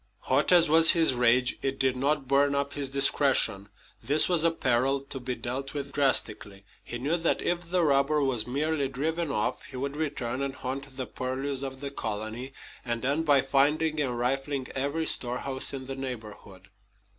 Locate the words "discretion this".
2.89-4.27